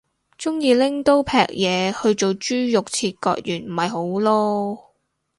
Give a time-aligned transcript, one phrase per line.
[0.39, 4.79] 鍾意拎刀劈嘢去做豬肉切割員咪好囉